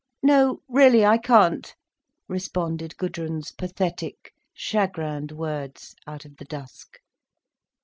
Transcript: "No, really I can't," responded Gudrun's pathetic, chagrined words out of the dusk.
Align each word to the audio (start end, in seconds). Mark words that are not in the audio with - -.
"No, 0.23 0.63
really 0.67 1.05
I 1.05 1.19
can't," 1.19 1.75
responded 2.27 2.97
Gudrun's 2.97 3.51
pathetic, 3.51 4.33
chagrined 4.51 5.31
words 5.31 5.93
out 6.07 6.25
of 6.25 6.37
the 6.37 6.45
dusk. 6.45 6.97